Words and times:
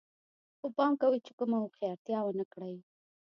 خو 0.59 0.67
پام 0.77 0.91
کوئ 1.01 1.19
چې 1.25 1.31
کومه 1.39 1.57
هوښیارتیا 1.61 2.19
ونه 2.23 2.45
کړئ 2.53 2.75